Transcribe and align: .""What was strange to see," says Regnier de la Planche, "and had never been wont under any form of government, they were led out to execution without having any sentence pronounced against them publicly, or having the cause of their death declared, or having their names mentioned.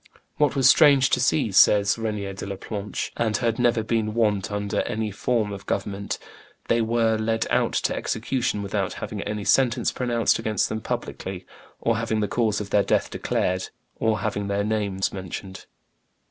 .""What 0.39 0.55
was 0.55 0.67
strange 0.67 1.11
to 1.11 1.19
see," 1.19 1.51
says 1.51 1.95
Regnier 1.99 2.33
de 2.33 2.47
la 2.47 2.55
Planche, 2.55 3.11
"and 3.17 3.37
had 3.37 3.59
never 3.59 3.83
been 3.83 4.15
wont 4.15 4.51
under 4.51 4.81
any 4.81 5.11
form 5.11 5.51
of 5.53 5.67
government, 5.67 6.17
they 6.69 6.81
were 6.81 7.17
led 7.19 7.45
out 7.51 7.73
to 7.73 7.95
execution 7.95 8.63
without 8.63 8.93
having 8.93 9.21
any 9.21 9.43
sentence 9.43 9.91
pronounced 9.91 10.39
against 10.39 10.69
them 10.69 10.81
publicly, 10.81 11.45
or 11.79 11.97
having 11.97 12.19
the 12.19 12.27
cause 12.27 12.59
of 12.59 12.71
their 12.71 12.81
death 12.81 13.11
declared, 13.11 13.69
or 13.99 14.21
having 14.21 14.47
their 14.47 14.63
names 14.63 15.13
mentioned. 15.13 15.67